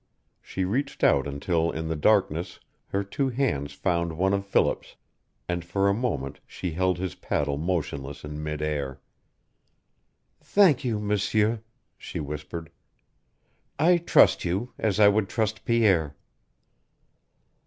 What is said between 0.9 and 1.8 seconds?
out until